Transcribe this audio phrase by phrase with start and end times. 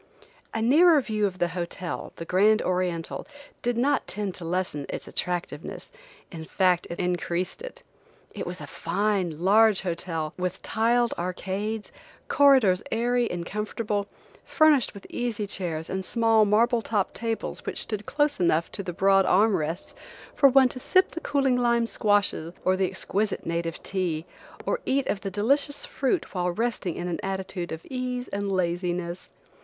[0.51, 3.27] A nearer view of the hotel, the Grand Oriental,
[3.61, 7.83] did not tend to lessen its attractiveness–in fact it increased it.
[8.31, 11.91] It was a fine, large hotel, with tiled arcades,
[12.29, 14.07] corridors airy and comfortable,
[14.43, 18.93] furnished with easy chairs and small marble topped tables which stood close enough to the
[18.93, 19.93] broad arm rests,
[20.33, 24.25] for one to sip the cooling lime squashes or the exquisite native tea,
[24.65, 29.29] or eat of the delicious fruit while resting in an attitude of ease and laziness.